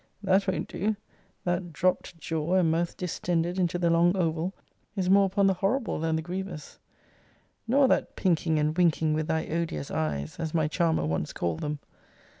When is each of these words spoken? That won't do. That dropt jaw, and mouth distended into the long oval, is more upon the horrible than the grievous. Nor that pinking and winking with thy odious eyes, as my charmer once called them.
That 0.23 0.47
won't 0.47 0.67
do. 0.67 0.95
That 1.43 1.71
dropt 1.73 2.17
jaw, 2.17 2.55
and 2.55 2.71
mouth 2.71 2.97
distended 2.97 3.59
into 3.59 3.77
the 3.77 3.91
long 3.91 4.17
oval, 4.17 4.51
is 4.95 5.11
more 5.11 5.27
upon 5.27 5.45
the 5.45 5.53
horrible 5.53 5.99
than 5.99 6.15
the 6.15 6.23
grievous. 6.23 6.79
Nor 7.67 7.87
that 7.89 8.15
pinking 8.15 8.57
and 8.57 8.75
winking 8.75 9.13
with 9.13 9.27
thy 9.27 9.45
odious 9.45 9.91
eyes, 9.91 10.39
as 10.39 10.55
my 10.55 10.67
charmer 10.67 11.05
once 11.05 11.33
called 11.33 11.59
them. 11.59 11.77